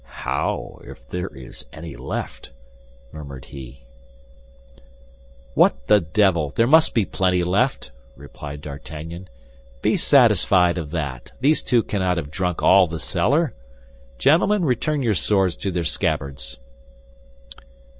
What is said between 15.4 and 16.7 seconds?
to their scabbards."